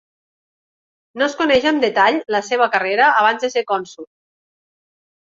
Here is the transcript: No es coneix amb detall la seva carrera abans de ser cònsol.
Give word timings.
No 1.21 1.25
es 1.25 1.35
coneix 1.41 1.67
amb 1.71 1.83
detall 1.83 2.17
la 2.35 2.41
seva 2.47 2.67
carrera 2.77 3.09
abans 3.19 3.45
de 3.47 3.51
ser 3.57 3.63
cònsol. 3.73 4.09